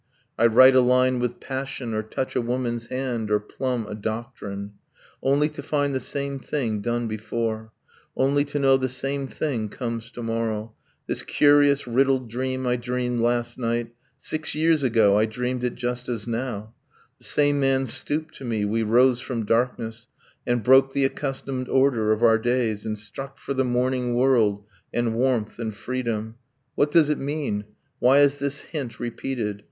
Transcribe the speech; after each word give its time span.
I 0.35 0.47
write 0.47 0.73
a 0.75 0.81
line 0.81 1.19
with 1.19 1.39
passion 1.39 1.93
(Or 1.93 2.01
touch 2.01 2.35
a 2.35 2.41
woman's 2.41 2.87
hand, 2.87 3.29
or 3.29 3.39
plumb 3.39 3.85
a 3.87 3.93
doctrine) 3.93 4.73
Only 5.21 5.47
to 5.49 5.61
find 5.61 5.93
the 5.93 5.99
same 5.99 6.39
thing, 6.39 6.81
done 6.81 7.07
before, 7.07 7.71
Only 8.17 8.43
to 8.45 8.57
know 8.57 8.77
the 8.77 8.89
same 8.89 9.27
thing 9.27 9.69
comes 9.69 10.09
to 10.13 10.23
morrow.... 10.23 10.73
This 11.05 11.21
curious 11.21 11.85
riddled 11.85 12.31
dream 12.31 12.65
I 12.65 12.77
dreamed 12.77 13.19
last 13.19 13.59
night, 13.59 13.93
Six 14.17 14.55
years 14.55 14.81
ago 14.81 15.19
I 15.19 15.27
dreamed 15.27 15.63
it 15.63 15.75
just 15.75 16.09
as 16.09 16.25
now; 16.27 16.73
The 17.19 17.25
same 17.25 17.59
man 17.59 17.85
stooped 17.85 18.33
to 18.37 18.43
me; 18.43 18.65
we 18.65 18.81
rose 18.81 19.19
from 19.19 19.45
darkness, 19.45 20.07
And 20.47 20.63
broke 20.63 20.93
the 20.93 21.05
accustomed 21.05 21.69
order 21.69 22.11
of 22.11 22.23
our 22.23 22.39
days, 22.39 22.87
And 22.87 22.97
struck 22.97 23.37
for 23.37 23.53
the 23.53 23.63
morning 23.63 24.15
world, 24.15 24.65
and 24.91 25.13
warmth, 25.13 25.59
and 25.59 25.75
freedom.... 25.75 26.37
What 26.73 26.89
does 26.89 27.09
it 27.09 27.19
mean? 27.19 27.65
Why 27.99 28.21
is 28.21 28.39
this 28.39 28.61
hint 28.61 28.99
repeated? 28.99 29.59